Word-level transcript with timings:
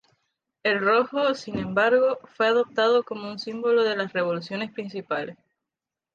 El 0.63 0.79
rojo, 0.79 1.35
sin 1.35 1.59
embargo, 1.59 2.17
fue 2.23 2.47
adoptado 2.47 3.03
como 3.03 3.29
un 3.29 3.37
símbolo 3.37 3.83
de 3.83 3.95
las 3.95 4.11
revoluciones 4.13 4.71
principales. 4.71 5.37